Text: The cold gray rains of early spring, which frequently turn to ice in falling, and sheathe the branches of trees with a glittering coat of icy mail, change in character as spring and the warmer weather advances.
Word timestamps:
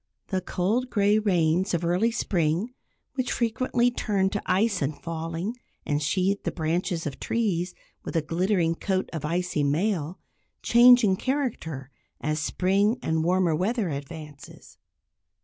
The 0.29 0.41
cold 0.41 0.89
gray 0.89 1.19
rains 1.19 1.75
of 1.75 1.85
early 1.85 2.09
spring, 2.09 2.73
which 3.13 3.31
frequently 3.31 3.91
turn 3.91 4.31
to 4.31 4.41
ice 4.47 4.81
in 4.81 4.93
falling, 4.93 5.55
and 5.85 6.01
sheathe 6.01 6.41
the 6.41 6.51
branches 6.51 7.05
of 7.05 7.19
trees 7.19 7.75
with 8.03 8.15
a 8.15 8.23
glittering 8.23 8.73
coat 8.73 9.11
of 9.13 9.25
icy 9.25 9.63
mail, 9.63 10.17
change 10.63 11.03
in 11.03 11.17
character 11.17 11.91
as 12.19 12.39
spring 12.39 12.97
and 13.03 13.17
the 13.17 13.21
warmer 13.21 13.55
weather 13.55 13.89
advances. 13.89 14.79